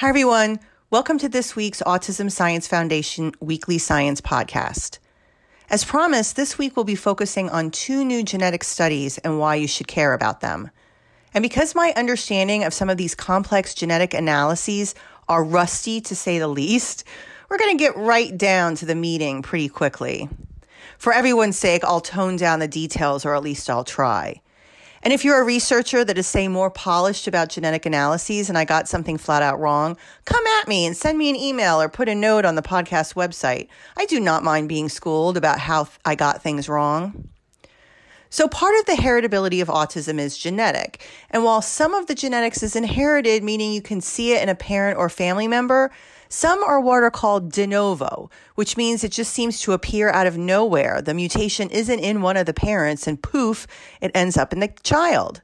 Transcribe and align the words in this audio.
Hi, 0.00 0.08
everyone. 0.08 0.60
Welcome 0.90 1.18
to 1.18 1.28
this 1.28 1.56
week's 1.56 1.82
Autism 1.82 2.30
Science 2.30 2.68
Foundation 2.68 3.32
Weekly 3.40 3.78
Science 3.78 4.20
Podcast. 4.20 5.00
As 5.70 5.84
promised, 5.84 6.36
this 6.36 6.56
week 6.56 6.76
we'll 6.76 6.84
be 6.84 6.94
focusing 6.94 7.50
on 7.50 7.72
two 7.72 8.04
new 8.04 8.22
genetic 8.22 8.62
studies 8.62 9.18
and 9.18 9.40
why 9.40 9.56
you 9.56 9.66
should 9.66 9.88
care 9.88 10.14
about 10.14 10.40
them. 10.40 10.70
And 11.34 11.42
because 11.42 11.74
my 11.74 11.92
understanding 11.96 12.62
of 12.62 12.72
some 12.72 12.88
of 12.88 12.96
these 12.96 13.16
complex 13.16 13.74
genetic 13.74 14.14
analyses 14.14 14.94
are 15.28 15.42
rusty 15.42 16.00
to 16.02 16.14
say 16.14 16.38
the 16.38 16.46
least, 16.46 17.02
we're 17.50 17.58
going 17.58 17.76
to 17.76 17.84
get 17.84 17.96
right 17.96 18.38
down 18.38 18.76
to 18.76 18.86
the 18.86 18.94
meeting 18.94 19.42
pretty 19.42 19.68
quickly. 19.68 20.28
For 20.96 21.12
everyone's 21.12 21.58
sake, 21.58 21.82
I'll 21.82 22.00
tone 22.00 22.36
down 22.36 22.60
the 22.60 22.68
details, 22.68 23.24
or 23.24 23.34
at 23.34 23.42
least 23.42 23.68
I'll 23.68 23.82
try. 23.82 24.42
And 25.02 25.12
if 25.12 25.24
you're 25.24 25.40
a 25.40 25.44
researcher 25.44 26.04
that 26.04 26.18
is, 26.18 26.26
say, 26.26 26.48
more 26.48 26.70
polished 26.70 27.26
about 27.26 27.50
genetic 27.50 27.86
analyses 27.86 28.48
and 28.48 28.58
I 28.58 28.64
got 28.64 28.88
something 28.88 29.18
flat 29.18 29.42
out 29.42 29.60
wrong, 29.60 29.96
come 30.24 30.44
at 30.60 30.68
me 30.68 30.86
and 30.86 30.96
send 30.96 31.18
me 31.18 31.30
an 31.30 31.36
email 31.36 31.80
or 31.80 31.88
put 31.88 32.08
a 32.08 32.14
note 32.14 32.44
on 32.44 32.54
the 32.54 32.62
podcast 32.62 33.14
website. 33.14 33.68
I 33.96 34.06
do 34.06 34.20
not 34.20 34.44
mind 34.44 34.68
being 34.68 34.88
schooled 34.88 35.36
about 35.36 35.60
how 35.60 35.88
I 36.04 36.14
got 36.14 36.42
things 36.42 36.68
wrong. 36.68 37.28
So, 38.30 38.46
part 38.46 38.78
of 38.78 38.84
the 38.84 38.92
heritability 38.92 39.62
of 39.62 39.68
autism 39.68 40.18
is 40.18 40.36
genetic. 40.36 41.06
And 41.30 41.44
while 41.44 41.62
some 41.62 41.94
of 41.94 42.08
the 42.08 42.14
genetics 42.14 42.62
is 42.62 42.76
inherited, 42.76 43.42
meaning 43.42 43.72
you 43.72 43.80
can 43.80 44.02
see 44.02 44.34
it 44.34 44.42
in 44.42 44.50
a 44.50 44.54
parent 44.54 44.98
or 44.98 45.08
family 45.08 45.48
member, 45.48 45.90
some 46.28 46.62
are 46.62 46.80
what 46.80 47.02
are 47.02 47.10
called 47.10 47.52
de 47.52 47.66
novo, 47.66 48.30
which 48.54 48.76
means 48.76 49.02
it 49.02 49.12
just 49.12 49.32
seems 49.32 49.60
to 49.60 49.72
appear 49.72 50.10
out 50.10 50.26
of 50.26 50.36
nowhere. 50.36 51.00
The 51.00 51.14
mutation 51.14 51.70
isn't 51.70 52.00
in 52.00 52.22
one 52.22 52.36
of 52.36 52.46
the 52.46 52.54
parents, 52.54 53.06
and 53.06 53.22
poof, 53.22 53.66
it 54.00 54.10
ends 54.14 54.36
up 54.36 54.52
in 54.52 54.60
the 54.60 54.68
child. 54.82 55.42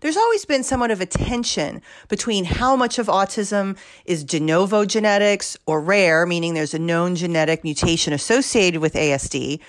There's 0.00 0.16
always 0.16 0.44
been 0.44 0.62
somewhat 0.62 0.92
of 0.92 1.00
a 1.00 1.06
tension 1.06 1.82
between 2.08 2.44
how 2.44 2.76
much 2.76 2.98
of 2.98 3.08
autism 3.08 3.76
is 4.04 4.22
de 4.22 4.38
novo 4.38 4.84
genetics 4.84 5.56
or 5.66 5.80
rare, 5.80 6.24
meaning 6.24 6.54
there's 6.54 6.74
a 6.74 6.78
known 6.78 7.16
genetic 7.16 7.64
mutation 7.64 8.12
associated 8.12 8.80
with 8.80 8.94
ASD, 8.94 9.60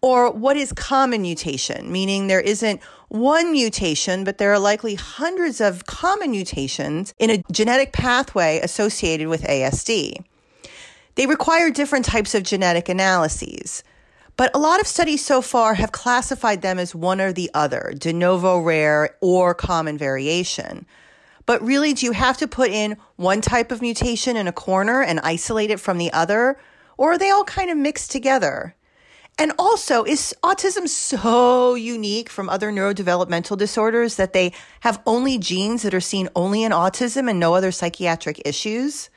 or 0.00 0.30
what 0.30 0.56
is 0.56 0.72
common 0.72 1.22
mutation, 1.22 1.90
meaning 1.90 2.26
there 2.26 2.40
isn't 2.40 2.80
one 3.08 3.50
mutation, 3.52 4.24
but 4.24 4.38
there 4.38 4.52
are 4.52 4.58
likely 4.58 4.94
hundreds 4.94 5.60
of 5.60 5.86
common 5.86 6.30
mutations 6.30 7.14
in 7.18 7.30
a 7.30 7.42
genetic 7.50 7.92
pathway 7.92 8.60
associated 8.62 9.28
with 9.28 9.42
ASD. 9.42 10.24
They 11.16 11.26
require 11.26 11.70
different 11.70 12.04
types 12.04 12.34
of 12.34 12.44
genetic 12.44 12.88
analyses. 12.88 13.82
But 14.36 14.54
a 14.54 14.58
lot 14.58 14.80
of 14.80 14.86
studies 14.86 15.24
so 15.24 15.42
far 15.42 15.74
have 15.74 15.90
classified 15.90 16.62
them 16.62 16.78
as 16.78 16.94
one 16.94 17.20
or 17.20 17.32
the 17.32 17.50
other, 17.54 17.92
de 17.98 18.12
novo 18.12 18.60
rare 18.60 19.16
or 19.20 19.52
common 19.52 19.98
variation. 19.98 20.86
But 21.44 21.60
really, 21.60 21.92
do 21.92 22.06
you 22.06 22.12
have 22.12 22.36
to 22.36 22.46
put 22.46 22.70
in 22.70 22.98
one 23.16 23.40
type 23.40 23.72
of 23.72 23.82
mutation 23.82 24.36
in 24.36 24.46
a 24.46 24.52
corner 24.52 25.02
and 25.02 25.18
isolate 25.24 25.72
it 25.72 25.80
from 25.80 25.98
the 25.98 26.12
other? 26.12 26.60
Or 26.96 27.12
are 27.12 27.18
they 27.18 27.30
all 27.30 27.42
kind 27.42 27.68
of 27.68 27.76
mixed 27.76 28.12
together? 28.12 28.76
And 29.40 29.52
also, 29.56 30.02
is 30.02 30.34
autism 30.42 30.88
so 30.88 31.76
unique 31.76 32.28
from 32.28 32.48
other 32.48 32.72
neurodevelopmental 32.72 33.56
disorders 33.56 34.16
that 34.16 34.32
they 34.32 34.52
have 34.80 35.00
only 35.06 35.38
genes 35.38 35.82
that 35.82 35.94
are 35.94 36.00
seen 36.00 36.28
only 36.34 36.64
in 36.64 36.72
autism 36.72 37.30
and 37.30 37.38
no 37.38 37.54
other 37.54 37.70
psychiatric 37.70 38.42
issues? 38.44 39.10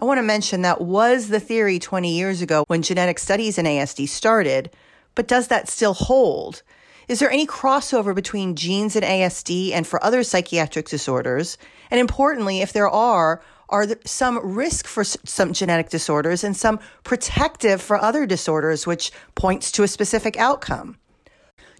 I 0.00 0.04
want 0.04 0.18
to 0.18 0.22
mention 0.22 0.62
that 0.62 0.80
was 0.80 1.28
the 1.28 1.38
theory 1.38 1.78
20 1.78 2.12
years 2.12 2.42
ago 2.42 2.64
when 2.66 2.82
genetic 2.82 3.20
studies 3.20 3.58
in 3.58 3.66
ASD 3.66 4.08
started, 4.08 4.70
but 5.14 5.28
does 5.28 5.46
that 5.48 5.68
still 5.68 5.94
hold? 5.94 6.62
Is 7.06 7.20
there 7.20 7.30
any 7.30 7.46
crossover 7.46 8.14
between 8.14 8.56
genes 8.56 8.96
in 8.96 9.04
ASD 9.04 9.72
and 9.72 9.86
for 9.86 10.02
other 10.04 10.24
psychiatric 10.24 10.88
disorders? 10.88 11.58
And 11.92 12.00
importantly, 12.00 12.60
if 12.60 12.72
there 12.72 12.88
are, 12.88 13.40
are 13.68 13.86
there 13.86 13.98
some 14.04 14.40
risk 14.42 14.86
for 14.86 15.04
some 15.04 15.52
genetic 15.52 15.90
disorders 15.90 16.42
and 16.44 16.56
some 16.56 16.80
protective 17.04 17.82
for 17.82 17.96
other 17.96 18.26
disorders, 18.26 18.86
which 18.86 19.12
points 19.34 19.70
to 19.72 19.82
a 19.82 19.88
specific 19.88 20.36
outcome. 20.38 20.96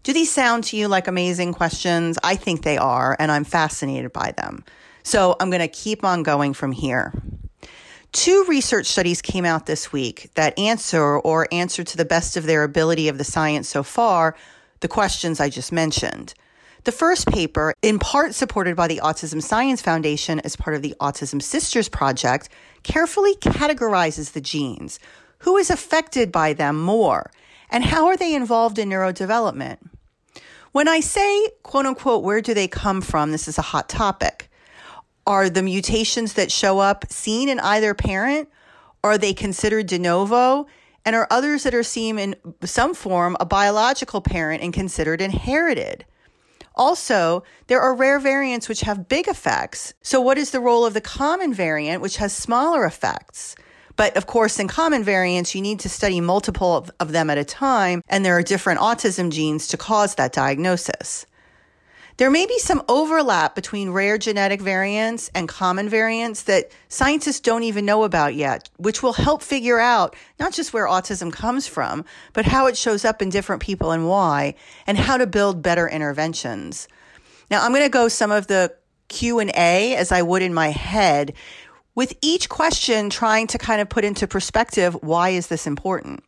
Do 0.03 0.13
these 0.13 0.31
sound 0.31 0.65
to 0.65 0.77
you 0.77 0.89
like 0.89 1.09
amazing 1.09 1.55
questions? 1.55 2.19
I 2.23 2.37
think 2.37 2.63
they 2.63 2.79
are, 2.79 3.17
and 3.19 3.33
I'm 3.33 3.45
fascinated 3.45 4.13
by 4.13 4.33
them. 4.37 4.65
So 5.03 5.37
I'm 5.41 5.51
going 5.51 5.61
to 5.61 5.69
keep 5.69 6.05
on 6.05 6.23
going 6.23 6.55
from 6.55 6.73
here. 6.73 7.13
Two 8.13 8.45
research 8.49 8.87
studies 8.87 9.21
came 9.21 9.45
out 9.45 9.67
this 9.67 9.93
week 9.93 10.31
that 10.35 10.59
answer 10.59 11.19
or 11.19 11.47
answer 11.53 11.85
to 11.85 11.97
the 11.97 12.05
best 12.05 12.37
of 12.37 12.45
their 12.45 12.63
ability 12.63 13.09
of 13.09 13.19
the 13.19 13.25
science 13.25 13.69
so 13.69 13.83
far 13.83 14.35
the 14.81 14.89
questions 14.89 15.41
I 15.41 15.49
just 15.49 15.73
mentioned. 15.73 16.35
The 16.85 16.93
first 16.93 17.27
paper, 17.27 17.75
in 17.83 17.99
part 17.99 18.35
supported 18.35 18.77
by 18.77 18.87
the 18.87 19.01
Autism 19.03 19.43
Science 19.43 19.83
Foundation 19.83 20.41
as 20.41 20.57
part 20.57 20.77
of 20.77 20.83
the 20.83 20.95
Autism 21.01 21.43
Sisters 21.43 21.89
Project, 21.89 22.49
carefully 22.83 23.35
categorizes 23.37 24.33
the 24.33 24.41
genes, 24.41 24.99
who 25.41 25.57
is 25.57 25.71
affected 25.71 26.31
by 26.31 26.53
them 26.53 26.81
more, 26.81 27.31
and 27.71 27.85
how 27.85 28.07
are 28.07 28.17
they 28.17 28.35
involved 28.35 28.79
in 28.79 28.89
neurodevelopment. 28.89 29.79
When 30.73 30.89
I 30.89 31.01
say, 31.01 31.49
quote 31.63 31.87
unquote, 31.87 32.23
where 32.23 32.41
do 32.41 32.55
they 32.55 32.69
come 32.69 33.01
from, 33.01 33.33
this 33.33 33.49
is 33.49 33.59
a 33.59 33.63
hot 33.63 33.89
topic. 33.89 34.51
Are 35.27 35.51
the 35.51 35.63
mutations 35.63 36.35
that 36.35 36.53
show 36.53 36.79
up 36.79 37.11
seen 37.11 37.49
in 37.49 37.61
either 37.61 37.93
parent? 37.93 38.49
Are 39.03 39.19
they 39.19 39.35
considered 39.35 39.87
de 39.87 39.99
novo? 39.99 40.67
And 41.05 41.17
are 41.17 41.27
others 41.31 41.65
that 41.65 41.75
are 41.75 41.83
seen 41.83 42.19
in 42.19 42.37
some 42.65 42.95
form 42.95 43.37
a 43.41 43.47
biological 43.47 44.21
parent 44.21 44.63
and 44.63 44.73
considered 44.73 45.21
inherited? 45.21 46.05
Also, 46.79 47.43
there 47.67 47.81
are 47.81 47.95
rare 47.95 48.21
variants 48.21 48.69
which 48.69 48.83
have 48.83 49.09
big 49.09 49.29
effects. 49.29 49.93
So, 50.01 50.21
what 50.21 50.39
is 50.39 50.53
the 50.53 50.61
role 50.61 50.87
of 50.87 50.95
the 50.95 51.01
common 51.01 51.53
variant, 51.53 52.01
which 52.01 52.19
has 52.19 52.33
smaller 52.33 52.85
effects? 52.85 53.57
But 53.97 54.17
of 54.17 54.27
course, 54.27 54.61
in 54.61 54.69
common 54.69 55.03
variants, 55.03 55.57
you 55.57 55.61
need 55.61 55.81
to 55.81 55.89
study 55.89 56.21
multiple 56.21 56.89
of, 57.01 57.13
them 57.13 57.31
at 57.31 57.37
a 57.37 57.45
time, 57.45 58.01
and 58.09 58.25
there 58.25 58.37
are 58.37 58.43
different 58.45 58.79
autism 58.79 59.31
genes 59.33 59.67
to 59.69 59.77
cause 59.77 60.15
that 60.15 60.33
diagnosis. 60.33 61.27
There 62.19 62.31
may 62.33 62.47
be 62.47 62.59
some 62.59 62.83
overlap 62.89 63.55
between 63.55 63.91
rare 63.91 64.19
genetic 64.19 64.61
variants 64.61 65.31
and 65.37 65.49
common 65.49 65.89
variants 65.89 66.43
that 66.43 66.73
scientists 66.89 67.39
don't 67.39 67.63
even 67.63 67.85
know 67.85 68.03
about 68.03 68.35
yet, 68.35 68.69
which 68.77 69.05
will 69.05 69.13
help 69.13 69.41
figure 69.41 69.79
out 69.79 70.17
not 70.41 70.53
just 70.53 70.73
where 70.73 70.89
autism 70.89 71.33
comes 71.33 71.69
from, 71.69 72.05
but 72.33 72.45
how 72.45 72.67
it 72.67 72.77
shows 72.77 73.05
up 73.05 73.23
in 73.23 73.31
different 73.31 73.63
people 73.63 73.93
and 73.93 74.09
why, 74.09 74.57
and 74.85 74.99
how 74.99 75.17
to 75.17 75.29
build 75.29 75.63
better 75.63 75.89
interventions. 75.89 76.89
Now, 77.53 77.63
I'm 77.63 77.71
going 77.71 77.85
to 77.85 77.89
go 77.89 78.09
some 78.09 78.33
of 78.33 78.49
the 78.49 78.75
Q&A 79.07 79.95
as 79.95 80.11
I 80.11 80.23
would 80.23 80.43
in 80.43 80.53
my 80.53 80.71
head 80.71 81.35
with 81.95 82.19
each 82.21 82.49
question 82.49 83.11
trying 83.11 83.47
to 83.47 83.59
kind 83.59 83.81
of 83.81 83.89
put 83.89 84.05
into 84.05 84.27
perspective 84.27 84.95
why 85.03 85.29
is 85.31 85.47
this 85.47 85.69
important? 85.69 86.25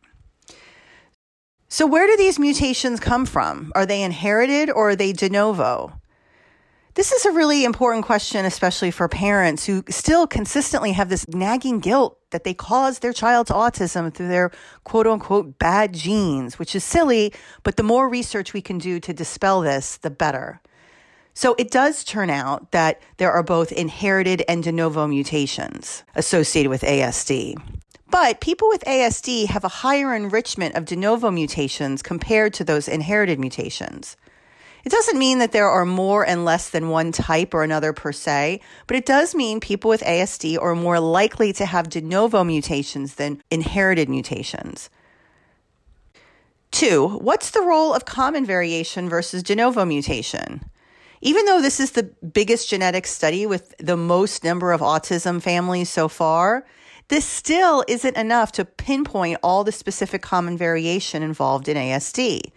So, 1.73 1.87
where 1.87 2.05
do 2.05 2.17
these 2.17 2.37
mutations 2.37 2.99
come 2.99 3.25
from? 3.25 3.71
Are 3.75 3.85
they 3.85 4.03
inherited 4.03 4.69
or 4.69 4.89
are 4.89 4.95
they 4.97 5.13
de 5.13 5.29
novo? 5.29 5.93
This 6.95 7.13
is 7.13 7.25
a 7.25 7.31
really 7.31 7.63
important 7.63 8.03
question, 8.03 8.43
especially 8.43 8.91
for 8.91 9.07
parents 9.07 9.65
who 9.65 9.81
still 9.87 10.27
consistently 10.27 10.91
have 10.91 11.07
this 11.07 11.25
nagging 11.29 11.79
guilt 11.79 12.19
that 12.31 12.43
they 12.43 12.53
caused 12.53 13.01
their 13.01 13.13
child's 13.13 13.51
autism 13.51 14.13
through 14.13 14.27
their 14.27 14.51
quote 14.83 15.07
unquote 15.07 15.59
bad 15.59 15.93
genes, 15.93 16.59
which 16.59 16.75
is 16.75 16.83
silly, 16.83 17.33
but 17.63 17.77
the 17.77 17.83
more 17.83 18.09
research 18.09 18.51
we 18.51 18.61
can 18.61 18.77
do 18.77 18.99
to 18.99 19.13
dispel 19.13 19.61
this, 19.61 19.95
the 19.95 20.11
better. 20.11 20.59
So 21.33 21.55
it 21.57 21.71
does 21.71 22.03
turn 22.03 22.29
out 22.29 22.73
that 22.73 23.01
there 23.15 23.31
are 23.31 23.43
both 23.43 23.71
inherited 23.71 24.43
and 24.49 24.61
de 24.61 24.73
novo 24.73 25.07
mutations 25.07 26.03
associated 26.15 26.69
with 26.69 26.81
ASD. 26.81 27.55
But 28.11 28.41
people 28.41 28.67
with 28.67 28.83
ASD 28.83 29.47
have 29.47 29.63
a 29.63 29.69
higher 29.69 30.13
enrichment 30.13 30.75
of 30.75 30.83
de 30.83 30.97
novo 30.97 31.31
mutations 31.31 32.03
compared 32.03 32.53
to 32.55 32.65
those 32.65 32.89
inherited 32.89 33.39
mutations. 33.39 34.17
It 34.83 34.91
doesn't 34.91 35.17
mean 35.17 35.39
that 35.39 35.53
there 35.53 35.69
are 35.69 35.85
more 35.85 36.27
and 36.27 36.43
less 36.43 36.69
than 36.69 36.89
one 36.89 37.13
type 37.13 37.53
or 37.53 37.63
another 37.63 37.93
per 37.93 38.11
se, 38.11 38.59
but 38.85 38.97
it 38.97 39.05
does 39.05 39.33
mean 39.33 39.61
people 39.61 39.87
with 39.87 40.01
ASD 40.01 40.61
are 40.61 40.75
more 40.75 40.99
likely 40.99 41.53
to 41.53 41.65
have 41.65 41.87
de 41.87 42.01
novo 42.01 42.43
mutations 42.43 43.15
than 43.15 43.41
inherited 43.49 44.09
mutations. 44.09 44.89
Two, 46.71 47.07
what's 47.19 47.51
the 47.51 47.61
role 47.61 47.93
of 47.93 48.03
common 48.03 48.45
variation 48.45 49.07
versus 49.07 49.41
de 49.41 49.55
novo 49.55 49.85
mutation? 49.85 50.65
Even 51.21 51.45
though 51.45 51.61
this 51.61 51.79
is 51.79 51.91
the 51.91 52.03
biggest 52.03 52.67
genetic 52.67 53.07
study 53.07 53.45
with 53.45 53.73
the 53.77 53.95
most 53.95 54.43
number 54.43 54.73
of 54.73 54.81
autism 54.81 55.41
families 55.41 55.89
so 55.89 56.09
far, 56.09 56.65
this 57.11 57.25
still 57.25 57.83
isn't 57.89 58.15
enough 58.15 58.53
to 58.53 58.63
pinpoint 58.63 59.37
all 59.43 59.65
the 59.65 59.71
specific 59.73 60.21
common 60.21 60.57
variation 60.57 61.21
involved 61.21 61.67
in 61.67 61.75
ASD. 61.75 62.53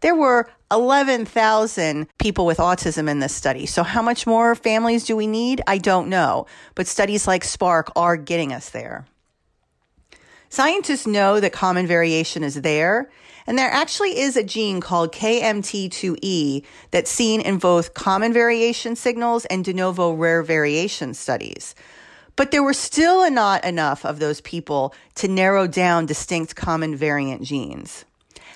There 0.00 0.14
were 0.14 0.50
11,000 0.70 2.08
people 2.18 2.46
with 2.46 2.56
autism 2.56 3.10
in 3.10 3.18
this 3.18 3.34
study. 3.34 3.66
So, 3.66 3.82
how 3.82 4.00
much 4.00 4.26
more 4.26 4.54
families 4.54 5.04
do 5.04 5.14
we 5.16 5.26
need? 5.26 5.60
I 5.66 5.76
don't 5.76 6.08
know. 6.08 6.46
But 6.74 6.86
studies 6.86 7.26
like 7.26 7.44
SPARK 7.44 7.92
are 7.94 8.16
getting 8.16 8.54
us 8.54 8.70
there. 8.70 9.04
Scientists 10.48 11.06
know 11.06 11.38
that 11.38 11.52
common 11.52 11.86
variation 11.86 12.42
is 12.42 12.62
there, 12.62 13.10
and 13.46 13.58
there 13.58 13.70
actually 13.70 14.18
is 14.18 14.34
a 14.34 14.42
gene 14.42 14.80
called 14.80 15.12
KMT2E 15.12 16.64
that's 16.90 17.10
seen 17.10 17.42
in 17.42 17.58
both 17.58 17.92
common 17.92 18.32
variation 18.32 18.96
signals 18.96 19.44
and 19.44 19.62
de 19.62 19.74
novo 19.74 20.12
rare 20.12 20.42
variation 20.42 21.12
studies. 21.12 21.74
But 22.40 22.52
there 22.52 22.62
were 22.62 22.72
still 22.72 23.30
not 23.30 23.66
enough 23.66 24.02
of 24.02 24.18
those 24.18 24.40
people 24.40 24.94
to 25.16 25.28
narrow 25.28 25.66
down 25.66 26.06
distinct 26.06 26.56
common 26.56 26.96
variant 26.96 27.42
genes. 27.42 28.06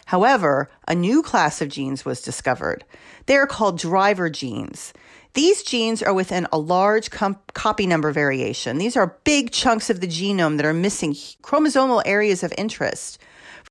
However, 0.07 0.71
a 0.89 0.95
new 0.95 1.23
class 1.23 1.61
of 1.61 1.69
genes 1.69 2.03
was 2.03 2.23
discovered. 2.23 2.83
They 3.27 3.37
are 3.37 3.47
called 3.47 3.79
driver 3.79 4.31
genes. 4.31 4.95
These 5.35 5.65
genes 5.65 6.03
are 6.03 6.15
within 6.15 6.47
a 6.51 6.57
large 6.57 7.11
com- 7.11 7.39
copy 7.53 7.87
number 7.87 8.11
variation. 8.11 8.79
These 8.79 8.97
are 8.97 9.19
big 9.25 9.51
chunks 9.51 9.91
of 9.91 10.01
the 10.01 10.09
genome 10.09 10.57
that 10.57 10.65
are 10.65 10.73
missing 10.73 11.13
chromosomal 11.43 12.01
areas 12.07 12.43
of 12.43 12.55
interest. 12.57 13.19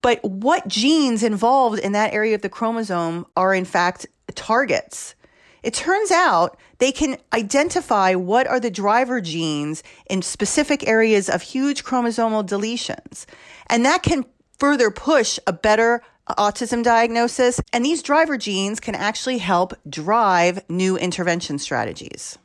But 0.04 0.24
what 0.24 0.68
genes 0.68 1.24
involved 1.24 1.80
in 1.80 1.94
that 1.94 2.14
area 2.14 2.36
of 2.36 2.44
the 2.44 2.50
chromosome 2.50 3.26
are 3.36 3.56
in 3.56 3.66
fact 3.66 4.06
targets? 4.36 5.16
It 5.64 5.74
turns 5.74 6.12
out 6.12 6.58
they 6.78 6.92
can 6.92 7.18
identify 7.32 8.14
what 8.16 8.46
are 8.48 8.60
the 8.60 8.70
driver 8.70 9.22
genes 9.22 9.82
in 10.10 10.22
specific 10.22 10.86
areas 10.88 11.30
of 11.30 11.42
huge 11.42 11.84
chromosomal 11.84 12.46
deletions. 12.46 13.26
And 13.68 13.86
that 13.86 14.04
can 14.04 14.26
further 14.60 14.92
push 14.92 15.40
a 15.48 15.54
better 15.54 16.04
uh, 16.28 16.36
autism 16.36 16.84
diagnosis. 16.84 17.62
And 17.72 17.86
these 17.86 18.04
driver 18.04 18.38
genes 18.38 18.80
can 18.80 18.96
actually 18.96 19.38
help 19.38 19.74
drive 19.90 20.70
new 20.70 20.98
intervention 20.98 21.58
strategies. 21.60 22.38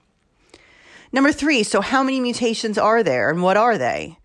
Number 1.12 1.32
three, 1.32 1.62
so 1.62 1.80
how 1.80 2.02
many 2.02 2.20
mutations 2.20 2.78
are 2.78 3.02
there 3.02 3.30
and 3.30 3.42
what 3.42 3.56
are 3.56 3.78
they? 3.78 4.17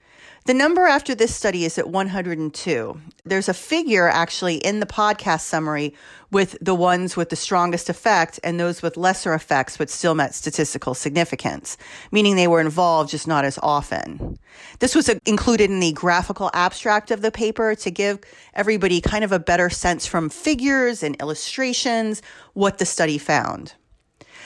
The 0.46 0.54
number 0.54 0.86
after 0.86 1.16
this 1.16 1.34
study 1.34 1.64
is 1.64 1.78
at 1.78 1.88
102. 1.88 3.02
There's 3.24 3.48
a 3.48 3.54
figure 3.54 4.10
actually 4.10 4.58
in 4.58 4.82
the 4.82 4.86
podcast 4.86 5.42
summary 5.42 5.94
with 6.32 6.58
the 6.60 6.76
ones 6.76 7.16
with 7.16 7.30
the 7.30 7.38
strongest 7.38 7.90
effect 7.90 8.42
and 8.44 8.60
those 8.60 8.82
with 8.82 8.98
lesser 8.98 9.34
effects 9.34 9.78
but 9.78 9.90
still 9.90 10.16
met 10.16 10.36
statistical 10.36 10.96
significance, 10.96 11.78
meaning 12.12 12.36
they 12.36 12.50
were 12.50 12.60
involved 12.60 13.12
just 13.12 13.26
not 13.26 13.46
as 13.46 13.58
often. 13.64 14.38
This 14.80 14.96
was 14.96 15.08
uh, 15.08 15.16
included 15.26 15.70
in 15.70 15.80
the 15.80 15.94
graphical 15.94 16.50
abstract 16.54 17.10
of 17.10 17.22
the 17.22 17.32
paper 17.32 17.74
to 17.76 17.90
give 17.90 18.20
everybody 18.54 19.00
kind 19.00 19.24
of 19.24 19.32
a 19.32 19.40
better 19.40 19.70
sense 19.70 20.06
from 20.06 20.30
figures 20.30 21.04
and 21.04 21.16
illustrations 21.22 22.22
what 22.52 22.80
the 22.80 22.86
study 22.86 23.18
found. 23.18 23.76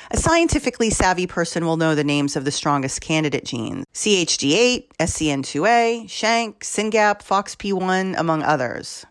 A 0.09 0.17
scientifically 0.17 0.89
savvy 0.89 1.27
person 1.27 1.65
will 1.65 1.75
know 1.75 1.93
the 1.93 2.03
names 2.03 2.37
of 2.37 2.45
the 2.45 2.51
strongest 2.51 3.01
candidate 3.01 3.43
genes 3.43 3.85
CHD8, 3.93 4.87
SCN2A, 4.99 6.09
SHANK, 6.09 6.63
SYNGAP, 6.63 7.21
FOXP1, 7.21 8.17
among 8.17 8.41
others. 8.43 9.05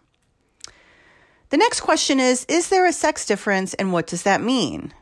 The 1.50 1.58
next 1.58 1.82
question 1.82 2.18
is 2.18 2.46
Is 2.48 2.70
there 2.70 2.86
a 2.86 2.92
sex 2.92 3.26
difference 3.26 3.74
and 3.74 3.92
what 3.92 4.06
does 4.06 4.22
that 4.22 4.40
mean? 4.40 4.94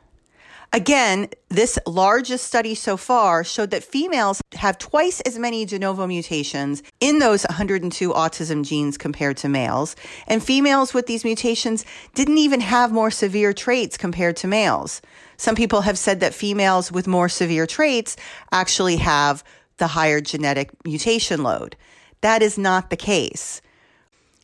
Again, 0.73 1.29
this 1.49 1.79
largest 1.87 2.44
study 2.44 2.75
so 2.75 2.96
far 2.96 3.44
showed 3.44 3.70
that 3.70 3.85
females 3.85 4.41
have 4.65 4.79
twice 4.79 5.21
as 5.21 5.39
many 5.39 5.67
de 5.67 5.79
novo 5.79 6.07
mutations 6.07 6.83
in 6.99 7.19
those 7.19 7.45
102 7.45 8.11
autism 8.15 8.65
genes 8.65 8.97
compared 8.97 9.37
to 9.37 9.47
males. 9.47 9.95
And 10.27 10.43
females 10.43 10.95
with 10.95 11.07
these 11.07 11.23
mutations 11.23 11.85
didn't 12.15 12.39
even 12.39 12.63
have 12.63 12.91
more 12.91 13.11
severe 13.11 13.53
traits 13.53 13.99
compared 13.99 14.37
to 14.39 14.47
males. 14.47 15.03
Some 15.37 15.55
people 15.55 15.83
have 15.83 15.99
said 15.99 16.21
that 16.21 16.33
females 16.33 16.91
with 16.91 17.07
more 17.07 17.29
severe 17.29 17.67
traits 17.67 18.17
actually 18.53 18.97
have 18.97 19.45
the 19.77 19.89
higher 19.89 20.23
genetic 20.23 20.71
mutation 20.83 21.43
load. 21.43 21.77
That 22.23 22.41
is 22.41 22.57
not 22.57 22.89
the 22.89 22.97
case. 22.97 23.61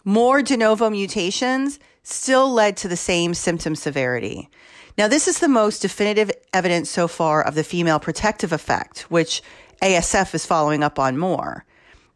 More 0.05 0.43
de 0.43 0.59
novo 0.59 0.91
mutations 0.91 1.79
still 2.03 2.53
led 2.53 2.77
to 2.77 2.89
the 2.89 2.97
same 3.11 3.33
symptom 3.33 3.75
severity. 3.75 4.51
Now, 4.99 5.09
this 5.09 5.29
is 5.29 5.39
the 5.39 5.49
most 5.49 5.81
definitive 5.81 6.31
evidence 6.53 6.91
so 6.91 7.09
far 7.09 7.43
of 7.43 7.55
the 7.55 7.65
female 7.65 7.99
protective 7.99 8.53
effect, 8.53 9.11
which 9.11 9.41
ASF 9.83 10.35
is 10.35 10.47
following 10.47 10.83
up 10.83 10.99
on 10.99 11.19
more. 11.19 11.65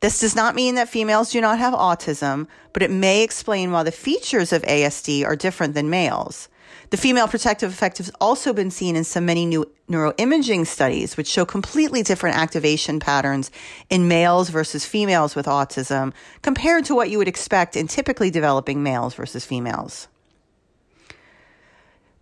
This 0.01 0.21
does 0.21 0.37
not 0.37 0.55
mean 0.55 0.75
that 0.75 0.89
females 0.89 1.31
do 1.31 1.41
not 1.41 1.59
have 1.59 1.73
autism, 1.73 2.47
but 2.73 2.83
it 2.83 2.91
may 2.91 3.23
explain 3.23 3.73
why 3.73 3.85
the 3.85 3.93
features 3.93 4.53
of 4.53 4.63
ASD 4.63 5.25
are 5.25 5.37
different 5.37 5.75
than 5.75 5.89
males. 5.89 6.49
The 6.91 6.97
female 6.99 7.27
protective 7.27 7.73
effect 7.73 7.99
has 7.99 8.11
also 8.21 8.53
been 8.53 8.71
seen 8.71 8.97
in 8.97 9.05
some 9.05 9.25
many 9.25 9.47
new 9.47 9.65
neuroimaging 9.91 10.67
studies, 10.67 11.17
which 11.17 11.27
show 11.27 11.45
completely 11.45 12.03
different 12.03 12.37
activation 12.37 13.01
patterns 13.01 13.51
in 13.91 14.09
males 14.09 14.51
versus 14.51 14.85
females 14.85 15.35
with 15.35 15.47
autism 15.47 16.13
compared 16.43 16.85
to 16.85 16.95
what 16.95 17.11
you 17.11 17.19
would 17.19 17.29
expect 17.29 17.77
in 17.77 17.89
typically 17.89 18.31
developing 18.31 18.83
males 18.83 19.15
versus 19.15 19.45
females. 19.45 20.09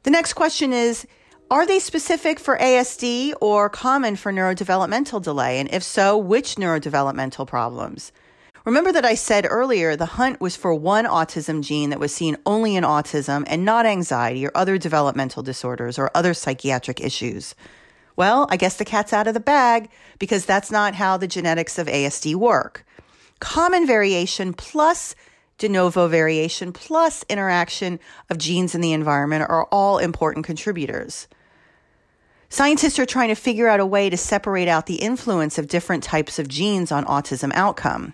The 0.04 0.10
next 0.10 0.34
question 0.34 0.72
is 0.72 1.06
Are 1.52 1.66
they 1.66 1.81
specific 1.81 2.40
for 2.40 2.56
ASD 2.56 3.34
or 3.38 3.69
common 3.69 4.16
for 4.16 4.32
neurodevelopmental 4.32 5.20
delay? 5.20 5.60
And 5.60 5.69
if 5.70 5.82
so, 5.82 6.16
which 6.16 6.54
neurodevelopmental 6.54 7.46
problems? 7.46 8.10
Remember 8.64 8.90
that 8.90 9.04
I 9.04 9.14
said 9.14 9.46
earlier 9.46 9.94
the 9.94 10.16
hunt 10.16 10.40
was 10.40 10.56
for 10.56 10.75
one 10.75 11.04
autism 11.04 11.62
gene 11.62 11.90
that 11.90 12.00
was 12.00 12.14
seen 12.14 12.38
only 12.46 12.75
in 12.75 12.84
autism 12.84 13.44
and 13.49 13.66
not 13.66 13.84
anxiety 13.84 14.46
or 14.46 14.52
other 14.54 14.78
developmental 14.78 15.43
disorders 15.43 15.99
or 15.99 16.10
other 16.14 16.32
psychiatric 16.32 17.02
issues. 17.02 17.55
Well, 18.16 18.46
I 18.48 18.56
guess 18.56 18.78
the 18.78 18.87
cat's 18.87 19.12
out 19.12 19.28
of 19.28 19.34
the 19.34 19.38
bag 19.38 19.90
because 20.19 20.46
that's 20.46 20.70
not 20.70 20.94
how 20.94 21.19
the 21.19 21.28
genetics 21.28 21.78
of 21.78 21.87
ASD 21.87 22.34
work. 22.34 22.87
Common 23.40 23.87
variation 23.87 24.55
plus 24.55 25.14
de 25.58 25.69
novo 25.69 26.08
variation 26.08 26.72
plus 26.72 27.26
interaction 27.28 28.00
of 28.31 28.38
genes 28.38 28.75
in 28.75 28.81
the 28.81 28.94
environment 28.94 29.44
are 29.50 29.66
all 29.70 29.98
important 29.98 30.46
contributors. 30.46 31.28
Scientists 32.52 32.99
are 32.99 33.06
trying 33.06 33.31
to 33.31 33.34
figure 33.34 33.66
out 33.66 33.81
a 33.81 33.87
way 33.87 34.10
to 34.10 34.16
separate 34.19 34.69
out 34.69 34.84
the 34.84 34.96
influence 34.96 35.56
of 35.56 35.69
different 35.69 36.04
types 36.04 36.38
of 36.38 36.49
genes 36.49 36.93
on 36.93 37.02
autism 37.06 37.50
outcome. 37.54 38.12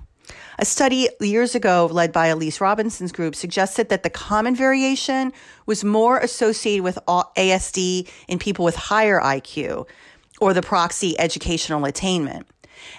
A 0.61 0.65
study 0.65 1.09
years 1.19 1.57
ago 1.57 1.89
led 1.91 2.13
by 2.13 2.29
Elise 2.29 2.61
Robinson's 2.61 3.11
group 3.11 3.35
suggested 3.35 3.89
that 3.89 4.05
the 4.05 4.11
common 4.11 4.55
variation 4.55 5.33
was 5.67 5.83
more 5.83 6.19
associated 6.19 6.85
with 6.85 7.01
ASD 7.09 8.09
in 8.29 8.39
people 8.39 8.65
with 8.65 8.77
higher 8.77 9.21
IQ 9.21 9.89
or 10.41 10.55
the 10.55 10.63
proxy 10.63 11.19
educational 11.19 11.85
attainment. 11.85 12.47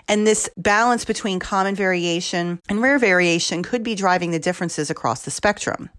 And 0.09 0.27
this 0.27 0.49
balance 0.57 1.05
between 1.05 1.39
common 1.39 1.73
variation 1.73 2.59
and 2.67 2.81
rare 2.81 2.99
variation 2.99 3.63
could 3.63 3.81
be 3.81 3.95
driving 3.95 4.31
the 4.31 4.39
differences 4.39 4.89
across 4.89 5.21
the 5.21 5.31
spectrum. 5.31 5.89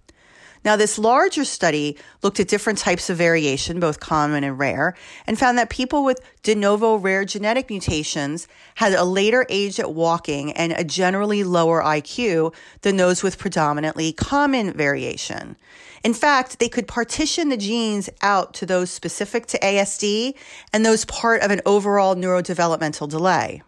Now, 0.62 0.76
this 0.76 0.98
larger 0.98 1.44
study 1.44 1.96
looked 2.22 2.38
at 2.38 2.48
different 2.48 2.78
types 2.78 3.08
of 3.08 3.16
variation, 3.16 3.80
both 3.80 3.98
common 3.98 4.44
and 4.44 4.58
rare, 4.58 4.94
and 5.26 5.38
found 5.38 5.56
that 5.56 5.70
people 5.70 6.04
with 6.04 6.20
de 6.42 6.54
novo 6.54 6.96
rare 6.96 7.24
genetic 7.24 7.70
mutations 7.70 8.46
had 8.74 8.92
a 8.92 9.04
later 9.04 9.46
age 9.48 9.80
at 9.80 9.94
walking 9.94 10.52
and 10.52 10.72
a 10.72 10.84
generally 10.84 11.44
lower 11.44 11.82
IQ 11.82 12.54
than 12.82 12.98
those 12.98 13.22
with 13.22 13.38
predominantly 13.38 14.12
common 14.12 14.72
variation. 14.74 15.56
In 16.04 16.14
fact, 16.14 16.58
they 16.58 16.68
could 16.68 16.88
partition 16.88 17.48
the 17.48 17.56
genes 17.56 18.10
out 18.20 18.54
to 18.54 18.66
those 18.66 18.90
specific 18.90 19.46
to 19.46 19.58
ASD 19.58 20.34
and 20.72 20.84
those 20.84 21.04
part 21.06 21.42
of 21.42 21.50
an 21.50 21.60
overall 21.64 22.14
neurodevelopmental 22.14 23.08
delay. 23.08 23.62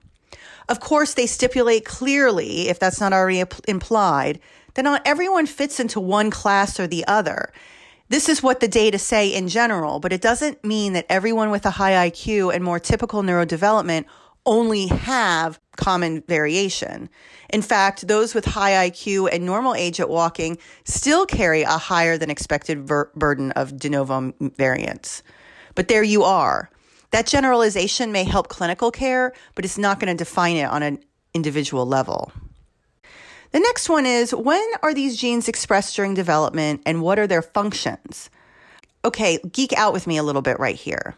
Of 0.69 0.81
course, 0.81 1.15
they 1.15 1.27
stipulate 1.27 1.85
clearly, 1.85 2.69
if 2.69 2.79
that's 2.79 3.01
not 3.01 3.13
already 3.13 3.45
implied, 3.69 4.41
that 4.75 4.83
not 4.83 5.03
everyone 5.05 5.47
fits 5.47 5.81
into 5.81 6.01
one 6.01 6.31
class 6.31 6.79
or 6.81 6.87
the 6.87 7.05
other. 7.07 7.53
This 8.09 8.29
is 8.29 8.43
what 8.43 8.61
the 8.61 8.69
data 8.69 8.99
say 8.99 9.29
in 9.29 9.49
general, 9.49 9.99
but 10.01 10.13
it 10.13 10.21
doesn't 10.21 10.65
mean 10.65 10.93
that 10.93 11.07
everyone 11.09 11.51
with 11.51 11.65
a 11.65 11.71
high 11.71 12.11
IQ 12.11 12.55
and 12.55 12.63
more 12.63 12.79
typical 12.79 13.23
neurodevelopment 13.23 14.05
only 14.45 14.87
have 14.89 15.61
common 15.77 16.23
variation. 16.29 17.09
In 17.51 17.63
fact, 17.63 18.09
those 18.09 18.35
with 18.35 18.45
high 18.45 18.91
IQ 18.91 19.29
and 19.33 19.47
normal 19.47 19.75
age 19.75 20.01
at 20.01 20.09
walking 20.09 20.59
still 20.85 21.27
carry 21.27 21.63
a 21.63 21.79
higher 21.79 22.19
than 22.19 22.31
expected 22.31 22.87
ver- 22.87 23.11
burden 23.15 23.53
of 23.53 23.79
de 23.79 23.89
novo 23.89 24.33
variants. 24.41 25.23
But 25.75 25.89
there 25.89 26.03
you 26.03 26.23
are. 26.25 26.71
That 27.13 27.27
generalization 27.27 28.11
may 28.11 28.25
help 28.25 28.49
clinical 28.49 28.91
care, 28.91 29.33
but 29.55 29.65
it's 29.65 29.79
not 29.79 30.01
going 30.01 30.15
to 30.15 30.25
define 30.25 30.57
it 30.57 30.65
on 30.65 30.83
an 30.83 30.99
individual 31.35 31.87
level. 31.87 32.33
The 33.53 33.61
next 33.61 33.89
one 33.89 34.07
is 34.07 34.35
when 34.35 34.67
are 34.83 34.95
these 34.95 35.17
genes 35.17 35.47
expressed 35.47 35.95
during 35.95 36.15
development 36.15 36.83
and 36.87 37.03
what 37.03 37.19
are 37.19 37.27
their 37.27 37.43
functions? 37.43 38.31
Okay, 39.05 39.39
geek 39.53 39.73
out 39.75 39.93
with 39.93 40.07
me 40.07 40.17
a 40.17 40.23
little 40.23 40.43
bit 40.43 40.59
right 40.59 40.77
here. 40.77 41.15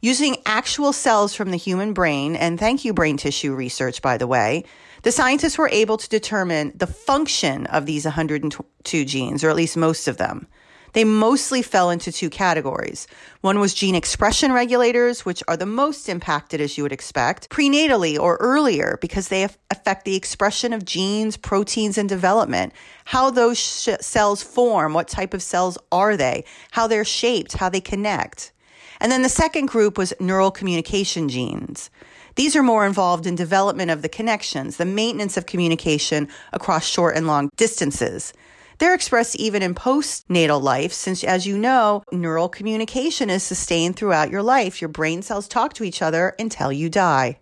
Using 0.00 0.36
actual 0.46 0.92
cells 0.92 1.34
from 1.34 1.50
the 1.50 1.56
human 1.56 1.92
brain, 1.92 2.36
and 2.36 2.58
thank 2.58 2.84
you, 2.84 2.92
brain 2.92 3.16
tissue 3.16 3.54
research, 3.54 4.02
by 4.02 4.16
the 4.18 4.26
way, 4.26 4.64
the 5.02 5.12
scientists 5.12 5.58
were 5.58 5.68
able 5.70 5.96
to 5.96 6.08
determine 6.08 6.72
the 6.74 6.86
function 6.86 7.66
of 7.66 7.86
these 7.86 8.04
102 8.04 9.04
genes, 9.04 9.44
or 9.44 9.50
at 9.50 9.56
least 9.56 9.76
most 9.76 10.08
of 10.08 10.16
them. 10.16 10.48
They 10.96 11.04
mostly 11.04 11.60
fell 11.60 11.90
into 11.90 12.10
two 12.10 12.30
categories. 12.30 13.06
One 13.42 13.60
was 13.60 13.74
gene 13.74 13.94
expression 13.94 14.50
regulators, 14.50 15.26
which 15.26 15.42
are 15.46 15.58
the 15.58 15.66
most 15.66 16.08
impacted, 16.08 16.58
as 16.58 16.78
you 16.78 16.84
would 16.84 16.92
expect, 16.92 17.50
prenatally 17.50 18.18
or 18.18 18.38
earlier, 18.40 18.96
because 19.02 19.28
they 19.28 19.42
affect 19.70 20.06
the 20.06 20.16
expression 20.16 20.72
of 20.72 20.86
genes, 20.86 21.36
proteins, 21.36 21.98
and 21.98 22.08
development, 22.08 22.72
how 23.04 23.28
those 23.28 23.58
sh- 23.58 23.90
cells 24.00 24.42
form, 24.42 24.94
what 24.94 25.06
type 25.06 25.34
of 25.34 25.42
cells 25.42 25.76
are 25.92 26.16
they, 26.16 26.46
how 26.70 26.86
they're 26.86 27.04
shaped, 27.04 27.52
how 27.52 27.68
they 27.68 27.82
connect. 27.82 28.52
And 28.98 29.12
then 29.12 29.20
the 29.20 29.28
second 29.28 29.66
group 29.66 29.98
was 29.98 30.14
neural 30.18 30.50
communication 30.50 31.28
genes. 31.28 31.90
These 32.36 32.56
are 32.56 32.62
more 32.62 32.86
involved 32.86 33.26
in 33.26 33.34
development 33.34 33.90
of 33.90 34.00
the 34.00 34.08
connections, 34.08 34.78
the 34.78 34.86
maintenance 34.86 35.36
of 35.36 35.44
communication 35.44 36.28
across 36.54 36.86
short 36.86 37.18
and 37.18 37.26
long 37.26 37.50
distances. 37.58 38.32
They're 38.78 38.94
expressed 38.94 39.36
even 39.36 39.62
in 39.62 39.74
postnatal 39.74 40.60
life, 40.60 40.92
since, 40.92 41.24
as 41.24 41.46
you 41.46 41.56
know, 41.56 42.02
neural 42.12 42.48
communication 42.48 43.30
is 43.30 43.42
sustained 43.42 43.96
throughout 43.96 44.30
your 44.30 44.42
life. 44.42 44.82
Your 44.82 44.88
brain 44.88 45.22
cells 45.22 45.48
talk 45.48 45.72
to 45.74 45.84
each 45.84 46.02
other 46.02 46.34
until 46.38 46.70
you 46.70 46.90
die. 46.90 47.38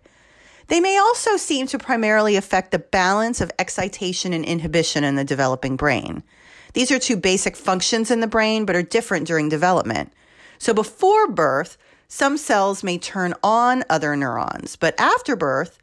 They 0.67 0.79
may 0.79 0.97
also 0.97 1.37
seem 1.37 1.67
to 1.67 1.77
primarily 1.77 2.37
affect 2.37 2.71
the 2.71 2.79
balance 2.79 3.41
of 3.41 3.51
excitation 3.59 4.33
and 4.33 4.45
inhibition 4.45 5.03
in 5.03 5.15
the 5.15 5.23
developing 5.25 5.75
brain. 5.75 6.23
These 6.73 6.91
are 6.91 6.99
two 6.99 7.17
basic 7.17 7.55
functions 7.55 8.09
in 8.09 8.21
the 8.21 8.27
brain, 8.27 8.65
but 8.65 8.75
are 8.75 8.81
different 8.81 9.27
during 9.27 9.49
development. 9.49 10.13
So 10.57 10.73
before 10.73 11.27
birth, 11.27 11.77
some 12.07 12.37
cells 12.37 12.83
may 12.83 12.97
turn 12.97 13.33
on 13.43 13.83
other 13.89 14.15
neurons, 14.15 14.75
but 14.75 14.99
after 14.99 15.35
birth, 15.35 15.77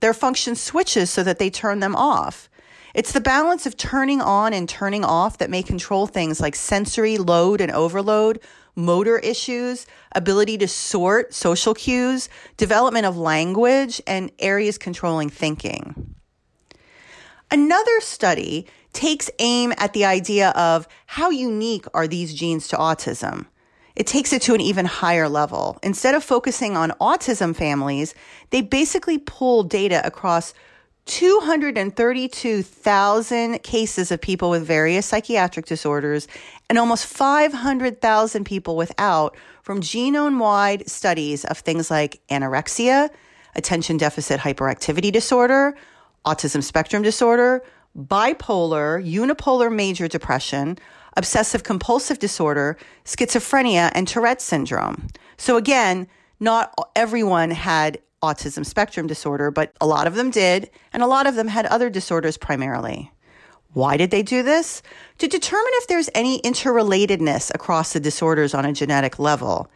their 0.00 0.14
function 0.14 0.54
switches 0.54 1.10
so 1.10 1.22
that 1.22 1.38
they 1.38 1.48
turn 1.48 1.80
them 1.80 1.96
off. 1.96 2.48
It's 2.96 3.12
the 3.12 3.20
balance 3.20 3.66
of 3.66 3.76
turning 3.76 4.22
on 4.22 4.54
and 4.54 4.66
turning 4.66 5.04
off 5.04 5.36
that 5.36 5.50
may 5.50 5.62
control 5.62 6.06
things 6.06 6.40
like 6.40 6.54
sensory 6.56 7.18
load 7.18 7.60
and 7.60 7.70
overload, 7.70 8.40
motor 8.74 9.18
issues, 9.18 9.86
ability 10.12 10.56
to 10.56 10.66
sort 10.66 11.34
social 11.34 11.74
cues, 11.74 12.30
development 12.56 13.04
of 13.04 13.18
language, 13.18 14.00
and 14.06 14.32
areas 14.38 14.78
controlling 14.78 15.28
thinking. 15.28 16.14
Another 17.50 18.00
study 18.00 18.66
takes 18.94 19.28
aim 19.40 19.74
at 19.76 19.92
the 19.92 20.06
idea 20.06 20.48
of 20.52 20.88
how 21.04 21.28
unique 21.28 21.84
are 21.92 22.08
these 22.08 22.32
genes 22.32 22.66
to 22.68 22.76
autism 22.76 23.44
it 23.94 24.06
takes 24.06 24.34
it 24.34 24.42
to 24.42 24.52
an 24.52 24.60
even 24.60 24.84
higher 24.84 25.26
level. 25.26 25.78
Instead 25.82 26.14
of 26.14 26.22
focusing 26.22 26.76
on 26.76 26.90
autism 27.00 27.56
families, 27.56 28.14
they 28.50 28.60
basically 28.60 29.16
pull 29.16 29.62
data 29.62 30.06
across 30.06 30.52
232,000 31.06 33.62
cases 33.62 34.10
of 34.10 34.20
people 34.20 34.50
with 34.50 34.66
various 34.66 35.06
psychiatric 35.06 35.66
disorders 35.66 36.26
and 36.68 36.78
almost 36.78 37.06
500,000 37.06 38.44
people 38.44 38.76
without 38.76 39.36
from 39.62 39.80
genome 39.80 40.38
wide 40.38 40.86
studies 40.88 41.44
of 41.44 41.58
things 41.58 41.90
like 41.90 42.20
anorexia, 42.28 43.10
attention 43.54 43.96
deficit 43.96 44.40
hyperactivity 44.40 45.12
disorder, 45.12 45.76
autism 46.24 46.62
spectrum 46.62 47.02
disorder, 47.02 47.62
bipolar, 47.96 49.00
unipolar 49.02 49.72
major 49.72 50.08
depression, 50.08 50.76
obsessive 51.16 51.62
compulsive 51.62 52.18
disorder, 52.18 52.76
schizophrenia, 53.04 53.92
and 53.94 54.08
Tourette 54.08 54.42
syndrome. 54.42 55.06
So 55.36 55.56
again, 55.56 56.08
not 56.40 56.74
everyone 56.94 57.52
had 57.52 57.98
autism 58.22 58.64
spectrum 58.64 59.06
disorder, 59.06 59.50
but 59.50 59.72
a 59.80 59.86
lot 59.86 60.06
of 60.06 60.14
them 60.14 60.30
did, 60.30 60.70
and 60.92 61.02
a 61.02 61.06
lot 61.06 61.26
of 61.26 61.34
them 61.34 61.48
had 61.48 61.66
other 61.66 61.90
disorders 61.90 62.36
primarily. 62.36 63.12
Why 63.72 63.96
did 63.96 64.10
they 64.10 64.22
do 64.22 64.42
this? 64.42 64.82
To 65.18 65.28
determine 65.28 65.72
if 65.74 65.86
there's 65.86 66.08
any 66.14 66.40
interrelatedness 66.40 67.54
across 67.54 67.92
the 67.92 68.00
disorders 68.00 68.54
on 68.54 68.64
a 68.64 68.72
genetic 68.72 69.18
level. 69.18 69.68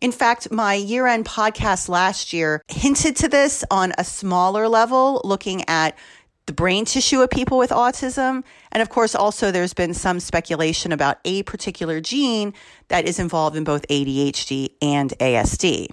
In 0.00 0.12
fact, 0.12 0.50
my 0.50 0.74
year 0.74 1.06
end 1.06 1.26
podcast 1.26 1.88
last 1.88 2.32
year 2.32 2.62
hinted 2.68 3.16
to 3.16 3.28
this 3.28 3.64
on 3.70 3.92
a 3.98 4.04
smaller 4.04 4.68
level, 4.68 5.20
looking 5.24 5.68
at 5.68 5.98
the 6.46 6.54
brain 6.54 6.84
tissue 6.84 7.20
of 7.20 7.30
people 7.30 7.58
with 7.58 7.70
autism. 7.70 8.42
And 8.72 8.82
of 8.82 8.88
course, 8.88 9.14
also 9.14 9.50
there's 9.50 9.74
been 9.74 9.94
some 9.94 10.20
speculation 10.20 10.90
about 10.90 11.18
a 11.24 11.42
particular 11.42 12.00
gene 12.00 12.54
that 12.88 13.06
is 13.06 13.18
involved 13.18 13.56
in 13.56 13.64
both 13.64 13.86
ADHD 13.88 14.70
and 14.80 15.10
ASD. 15.18 15.88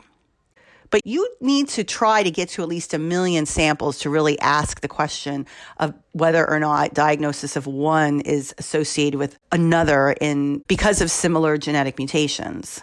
But 0.90 1.06
you 1.06 1.28
need 1.42 1.68
to 1.70 1.84
try 1.84 2.24
to 2.24 2.32
get 2.32 2.50
to 2.50 2.62
at 2.62 2.68
least 2.68 2.94
a 2.94 3.00
million 3.00 3.46
samples 3.46 4.00
to 4.00 4.10
really 4.10 4.40
ask 4.40 4.82
the 4.82 4.88
question 4.88 5.46
of 5.78 5.94
whether 6.14 6.50
or 6.50 6.60
not 6.60 6.94
diagnosis 6.94 7.56
of 7.56 7.68
one 7.68 8.22
is 8.22 8.54
associated 8.58 9.18
with 9.18 9.38
another 9.52 10.12
in 10.22 10.64
because 10.68 11.02
of 11.02 11.12
similar 11.12 11.58
genetic 11.58 11.98
mutations. 11.98 12.82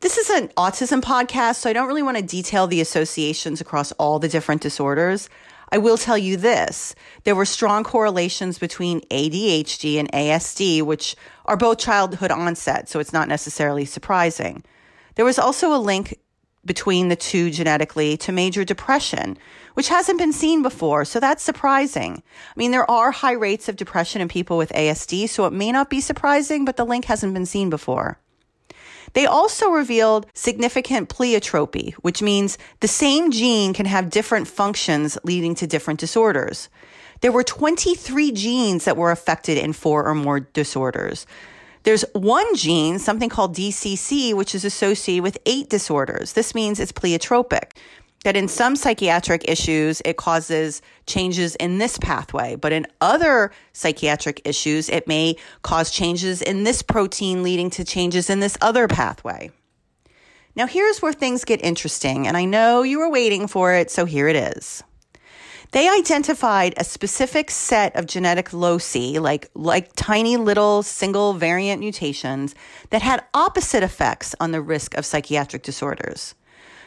This 0.00 0.16
is 0.16 0.30
an 0.30 0.48
autism 0.56 1.02
podcast, 1.02 1.56
so 1.56 1.68
I 1.68 1.74
don't 1.74 1.86
really 1.86 2.02
want 2.02 2.16
to 2.16 2.22
detail 2.22 2.66
the 2.66 2.80
associations 2.80 3.60
across 3.60 3.92
all 3.92 4.18
the 4.18 4.28
different 4.28 4.62
disorders. 4.62 5.28
I 5.72 5.76
will 5.76 5.98
tell 5.98 6.16
you 6.16 6.38
this 6.38 6.94
there 7.24 7.36
were 7.36 7.44
strong 7.44 7.84
correlations 7.84 8.58
between 8.58 9.02
ADHD 9.02 9.98
and 9.98 10.10
ASD, 10.12 10.82
which 10.82 11.16
are 11.44 11.56
both 11.56 11.78
childhood 11.78 12.30
onset, 12.30 12.88
so 12.88 12.98
it's 12.98 13.12
not 13.12 13.28
necessarily 13.28 13.84
surprising. 13.84 14.64
There 15.16 15.24
was 15.26 15.38
also 15.38 15.74
a 15.74 15.76
link 15.76 16.18
between 16.64 17.08
the 17.08 17.16
two 17.16 17.50
genetically 17.50 18.16
to 18.18 18.32
major 18.32 18.64
depression, 18.64 19.38
which 19.74 19.88
hasn't 19.88 20.18
been 20.18 20.32
seen 20.32 20.62
before, 20.62 21.04
so 21.04 21.20
that's 21.20 21.42
surprising. 21.42 22.22
I 22.24 22.58
mean, 22.58 22.70
there 22.70 22.90
are 22.90 23.10
high 23.10 23.32
rates 23.32 23.68
of 23.68 23.76
depression 23.76 24.20
in 24.20 24.28
people 24.28 24.56
with 24.56 24.72
ASD, 24.72 25.28
so 25.28 25.46
it 25.46 25.52
may 25.52 25.72
not 25.72 25.90
be 25.90 26.00
surprising, 26.00 26.64
but 26.64 26.76
the 26.76 26.84
link 26.84 27.06
hasn't 27.06 27.34
been 27.34 27.46
seen 27.46 27.70
before. 27.70 28.18
They 29.12 29.26
also 29.26 29.70
revealed 29.70 30.26
significant 30.34 31.08
pleiotropy, 31.08 31.94
which 31.94 32.22
means 32.22 32.58
the 32.80 32.88
same 32.88 33.30
gene 33.30 33.72
can 33.72 33.86
have 33.86 34.10
different 34.10 34.46
functions 34.46 35.18
leading 35.24 35.54
to 35.56 35.66
different 35.66 35.98
disorders. 35.98 36.68
There 37.20 37.32
were 37.32 37.42
23 37.42 38.32
genes 38.32 38.84
that 38.84 38.96
were 38.96 39.10
affected 39.10 39.58
in 39.58 39.72
four 39.72 40.06
or 40.06 40.14
more 40.14 40.40
disorders. 40.40 41.26
There's 41.82 42.04
one 42.12 42.54
gene, 42.54 42.98
something 42.98 43.30
called 43.30 43.56
DCC, 43.56 44.34
which 44.34 44.54
is 44.54 44.64
associated 44.64 45.22
with 45.22 45.38
eight 45.46 45.70
disorders. 45.70 46.34
This 46.34 46.54
means 46.54 46.78
it's 46.78 46.92
pleiotropic 46.92 47.72
that 48.24 48.36
in 48.36 48.48
some 48.48 48.76
psychiatric 48.76 49.48
issues, 49.48 50.02
it 50.04 50.18
causes 50.18 50.82
changes 51.06 51.56
in 51.56 51.78
this 51.78 51.98
pathway, 51.98 52.54
but 52.54 52.72
in 52.72 52.86
other 53.00 53.50
psychiatric 53.72 54.42
issues, 54.44 54.90
it 54.90 55.08
may 55.08 55.36
cause 55.62 55.90
changes 55.90 56.42
in 56.42 56.64
this 56.64 56.82
protein 56.82 57.42
leading 57.42 57.70
to 57.70 57.84
changes 57.84 58.28
in 58.28 58.40
this 58.40 58.58
other 58.60 58.86
pathway. 58.86 59.50
Now, 60.54 60.66
here's 60.66 61.00
where 61.00 61.12
things 61.12 61.44
get 61.44 61.64
interesting, 61.64 62.26
and 62.26 62.36
I 62.36 62.44
know 62.44 62.82
you 62.82 62.98
were 62.98 63.10
waiting 63.10 63.46
for 63.46 63.72
it, 63.72 63.90
so 63.90 64.04
here 64.04 64.28
it 64.28 64.36
is. 64.36 64.82
They 65.72 65.88
identified 65.88 66.74
a 66.76 66.84
specific 66.84 67.50
set 67.50 67.94
of 67.94 68.06
genetic 68.06 68.52
loci, 68.52 69.18
like, 69.18 69.48
like 69.54 69.92
tiny 69.94 70.36
little 70.36 70.82
single 70.82 71.34
variant 71.34 71.78
mutations, 71.78 72.56
that 72.90 73.02
had 73.02 73.24
opposite 73.34 73.84
effects 73.84 74.34
on 74.40 74.50
the 74.50 74.60
risk 74.60 74.96
of 74.96 75.06
psychiatric 75.06 75.62
disorders. 75.62 76.34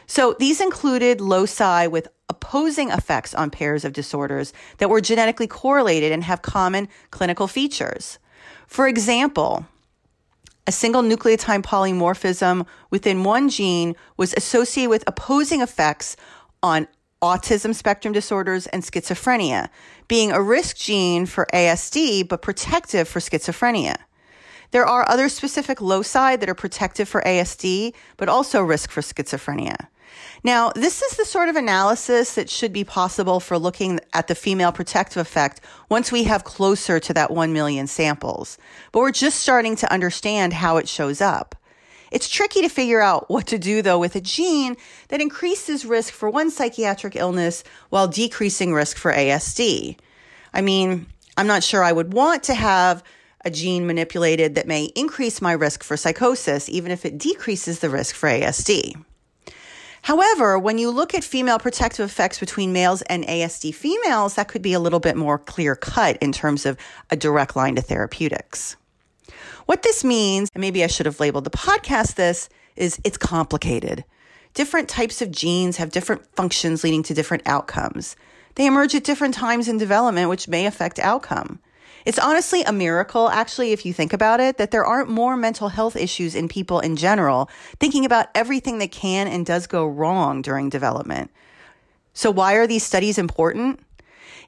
So 0.06 0.36
these 0.38 0.60
included 0.60 1.22
loci 1.22 1.86
with 1.86 2.08
opposing 2.28 2.90
effects 2.90 3.34
on 3.34 3.50
pairs 3.50 3.86
of 3.86 3.94
disorders 3.94 4.52
that 4.76 4.90
were 4.90 5.00
genetically 5.00 5.46
correlated 5.46 6.12
and 6.12 6.22
have 6.24 6.42
common 6.42 6.88
clinical 7.10 7.48
features. 7.48 8.18
For 8.66 8.86
example, 8.86 9.66
a 10.66 10.72
single 10.72 11.02
nucleotide 11.02 11.62
polymorphism 11.62 12.66
within 12.90 13.24
one 13.24 13.48
gene 13.48 13.96
was 14.18 14.34
associated 14.34 14.90
with 14.90 15.04
opposing 15.06 15.62
effects 15.62 16.16
on 16.62 16.86
autism 17.24 17.74
spectrum 17.74 18.12
disorders 18.12 18.66
and 18.66 18.82
schizophrenia, 18.82 19.70
being 20.08 20.30
a 20.30 20.42
risk 20.42 20.76
gene 20.76 21.24
for 21.24 21.46
ASD 21.54 22.28
but 22.28 22.42
protective 22.42 23.08
for 23.08 23.18
schizophrenia. 23.18 23.96
There 24.72 24.84
are 24.84 25.08
other 25.08 25.30
specific 25.30 25.80
loci 25.80 26.36
that 26.36 26.48
are 26.50 26.54
protective 26.54 27.08
for 27.08 27.22
ASD, 27.22 27.94
but 28.18 28.28
also 28.28 28.60
risk 28.60 28.90
for 28.90 29.00
schizophrenia. 29.00 29.86
Now, 30.42 30.70
this 30.74 31.00
is 31.00 31.16
the 31.16 31.24
sort 31.24 31.48
of 31.48 31.56
analysis 31.56 32.34
that 32.34 32.50
should 32.50 32.74
be 32.74 32.84
possible 32.84 33.40
for 33.40 33.58
looking 33.58 34.00
at 34.12 34.28
the 34.28 34.34
female 34.34 34.72
protective 34.72 35.16
effect 35.16 35.62
once 35.88 36.12
we 36.12 36.24
have 36.24 36.44
closer 36.44 37.00
to 37.00 37.14
that 37.14 37.30
1 37.30 37.54
million 37.54 37.86
samples. 37.86 38.58
But 38.92 39.00
we're 39.00 39.12
just 39.12 39.40
starting 39.40 39.76
to 39.76 39.90
understand 39.90 40.52
how 40.52 40.76
it 40.76 40.88
shows 40.88 41.22
up. 41.22 41.54
It's 42.14 42.28
tricky 42.28 42.62
to 42.62 42.68
figure 42.68 43.00
out 43.00 43.28
what 43.28 43.48
to 43.48 43.58
do, 43.58 43.82
though, 43.82 43.98
with 43.98 44.14
a 44.14 44.20
gene 44.20 44.76
that 45.08 45.20
increases 45.20 45.84
risk 45.84 46.14
for 46.14 46.30
one 46.30 46.48
psychiatric 46.48 47.16
illness 47.16 47.64
while 47.88 48.06
decreasing 48.06 48.72
risk 48.72 48.96
for 48.96 49.12
ASD. 49.12 49.98
I 50.52 50.60
mean, 50.60 51.06
I'm 51.36 51.48
not 51.48 51.64
sure 51.64 51.82
I 51.82 51.90
would 51.90 52.12
want 52.12 52.44
to 52.44 52.54
have 52.54 53.02
a 53.44 53.50
gene 53.50 53.88
manipulated 53.88 54.54
that 54.54 54.68
may 54.68 54.84
increase 54.94 55.42
my 55.42 55.50
risk 55.50 55.82
for 55.82 55.96
psychosis, 55.96 56.68
even 56.68 56.92
if 56.92 57.04
it 57.04 57.18
decreases 57.18 57.80
the 57.80 57.90
risk 57.90 58.14
for 58.14 58.28
ASD. 58.28 58.94
However, 60.02 60.56
when 60.56 60.78
you 60.78 60.90
look 60.90 61.16
at 61.16 61.24
female 61.24 61.58
protective 61.58 62.08
effects 62.08 62.38
between 62.38 62.72
males 62.72 63.02
and 63.02 63.24
ASD 63.24 63.74
females, 63.74 64.36
that 64.36 64.46
could 64.46 64.62
be 64.62 64.72
a 64.72 64.78
little 64.78 65.00
bit 65.00 65.16
more 65.16 65.36
clear 65.38 65.74
cut 65.74 66.16
in 66.18 66.30
terms 66.30 66.64
of 66.64 66.76
a 67.10 67.16
direct 67.16 67.56
line 67.56 67.74
to 67.74 67.82
therapeutics. 67.82 68.76
What 69.66 69.82
this 69.82 70.04
means, 70.04 70.50
and 70.54 70.60
maybe 70.60 70.84
I 70.84 70.88
should 70.88 71.06
have 71.06 71.20
labeled 71.20 71.44
the 71.44 71.50
podcast 71.50 72.14
this, 72.14 72.48
is 72.76 73.00
it's 73.04 73.16
complicated. 73.16 74.04
Different 74.52 74.88
types 74.88 75.22
of 75.22 75.30
genes 75.30 75.78
have 75.78 75.90
different 75.90 76.24
functions 76.36 76.84
leading 76.84 77.02
to 77.04 77.14
different 77.14 77.42
outcomes. 77.46 78.16
They 78.54 78.66
emerge 78.66 78.94
at 78.94 79.04
different 79.04 79.34
times 79.34 79.68
in 79.68 79.78
development, 79.78 80.30
which 80.30 80.48
may 80.48 80.66
affect 80.66 80.98
outcome. 80.98 81.58
It's 82.04 82.18
honestly 82.18 82.62
a 82.62 82.72
miracle, 82.72 83.30
actually, 83.30 83.72
if 83.72 83.86
you 83.86 83.94
think 83.94 84.12
about 84.12 84.38
it, 84.38 84.58
that 84.58 84.70
there 84.70 84.84
aren't 84.84 85.08
more 85.08 85.36
mental 85.36 85.70
health 85.70 85.96
issues 85.96 86.34
in 86.34 86.48
people 86.48 86.80
in 86.80 86.96
general, 86.96 87.48
thinking 87.80 88.04
about 88.04 88.28
everything 88.34 88.78
that 88.78 88.92
can 88.92 89.26
and 89.26 89.46
does 89.46 89.66
go 89.66 89.86
wrong 89.86 90.42
during 90.42 90.68
development. 90.68 91.30
So, 92.12 92.30
why 92.30 92.54
are 92.54 92.66
these 92.66 92.84
studies 92.84 93.18
important? 93.18 93.80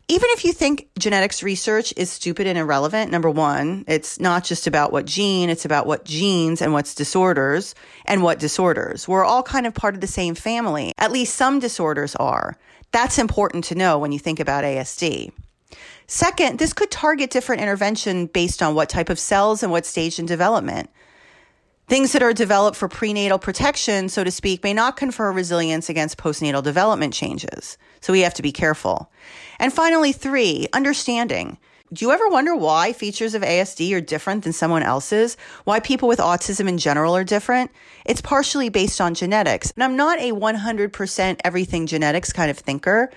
Even 0.08 0.28
if 0.30 0.44
you 0.44 0.52
think 0.52 0.88
genetics 1.00 1.42
research 1.42 1.92
is 1.96 2.10
stupid 2.10 2.46
and 2.46 2.56
irrelevant, 2.56 3.10
number 3.10 3.28
one, 3.28 3.84
it's 3.88 4.20
not 4.20 4.44
just 4.44 4.68
about 4.68 4.92
what 4.92 5.04
gene, 5.04 5.50
it's 5.50 5.64
about 5.64 5.84
what 5.84 6.04
genes 6.04 6.62
and 6.62 6.72
what's 6.72 6.94
disorders 6.94 7.74
and 8.04 8.22
what 8.22 8.38
disorders. 8.38 9.08
We're 9.08 9.24
all 9.24 9.42
kind 9.42 9.66
of 9.66 9.74
part 9.74 9.96
of 9.96 10.00
the 10.00 10.06
same 10.06 10.36
family. 10.36 10.92
At 10.96 11.10
least 11.10 11.34
some 11.34 11.58
disorders 11.58 12.14
are. 12.16 12.56
That's 12.92 13.18
important 13.18 13.64
to 13.64 13.74
know 13.74 13.98
when 13.98 14.12
you 14.12 14.20
think 14.20 14.38
about 14.38 14.62
ASD. 14.62 15.32
Second, 16.06 16.60
this 16.60 16.72
could 16.72 16.92
target 16.92 17.30
different 17.30 17.62
intervention 17.62 18.26
based 18.26 18.62
on 18.62 18.76
what 18.76 18.88
type 18.88 19.08
of 19.08 19.18
cells 19.18 19.64
and 19.64 19.72
what 19.72 19.84
stage 19.84 20.20
in 20.20 20.26
development. 20.26 20.88
Things 21.88 22.12
that 22.12 22.22
are 22.22 22.32
developed 22.32 22.76
for 22.76 22.88
prenatal 22.88 23.38
protection, 23.38 24.08
so 24.08 24.22
to 24.22 24.30
speak, 24.30 24.62
may 24.62 24.74
not 24.74 24.96
confer 24.96 25.32
resilience 25.32 25.88
against 25.88 26.16
postnatal 26.16 26.62
development 26.62 27.12
changes. 27.12 27.76
So 28.00 28.12
we 28.12 28.20
have 28.20 28.34
to 28.34 28.42
be 28.42 28.52
careful. 28.52 29.10
And 29.58 29.72
finally, 29.72 30.12
three, 30.12 30.66
understanding. 30.72 31.58
Do 31.92 32.04
you 32.04 32.10
ever 32.10 32.28
wonder 32.28 32.56
why 32.56 32.92
features 32.92 33.34
of 33.34 33.42
ASD 33.42 33.94
are 33.94 34.00
different 34.00 34.42
than 34.42 34.52
someone 34.52 34.82
else's? 34.82 35.36
Why 35.64 35.78
people 35.78 36.08
with 36.08 36.18
autism 36.18 36.68
in 36.68 36.78
general 36.78 37.14
are 37.16 37.22
different? 37.22 37.70
It's 38.04 38.20
partially 38.20 38.68
based 38.68 39.00
on 39.00 39.14
genetics. 39.14 39.70
And 39.70 39.84
I'm 39.84 39.96
not 39.96 40.18
a 40.18 40.32
100% 40.32 41.40
everything 41.44 41.86
genetics 41.86 42.32
kind 42.32 42.50
of 42.50 42.58
thinker, 42.58 43.12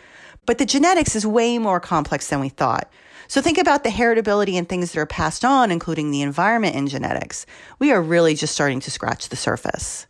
but 0.45 0.59
the 0.59 0.67
genetics 0.67 1.15
is 1.15 1.25
way 1.25 1.57
more 1.57 1.79
complex 1.79 2.27
than 2.27 2.39
we 2.39 2.49
thought. 2.49 2.91
So 3.27 3.41
think 3.41 3.57
about 3.57 3.83
the 3.83 3.89
heritability 3.89 4.53
and 4.53 4.69
things 4.69 4.91
that 4.91 4.99
are 4.99 5.05
passed 5.05 5.43
on, 5.43 5.71
including 5.71 6.11
the 6.11 6.21
environment 6.21 6.75
and 6.75 6.87
genetics. 6.87 7.45
We 7.79 7.91
are 7.91 8.01
really 8.01 8.35
just 8.35 8.53
starting 8.53 8.79
to 8.81 8.91
scratch 8.91 9.29
the 9.29 9.35
surface. 9.35 10.05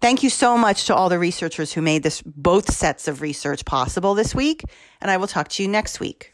Thank 0.00 0.22
you 0.22 0.30
so 0.30 0.56
much 0.56 0.86
to 0.86 0.94
all 0.94 1.10
the 1.10 1.18
researchers 1.18 1.74
who 1.74 1.82
made 1.82 2.02
this 2.02 2.22
both 2.22 2.72
sets 2.72 3.06
of 3.06 3.20
research 3.20 3.66
possible 3.66 4.14
this 4.14 4.34
week, 4.34 4.64
and 5.02 5.10
I 5.10 5.18
will 5.18 5.26
talk 5.26 5.48
to 5.48 5.62
you 5.62 5.68
next 5.68 6.00
week. 6.00 6.32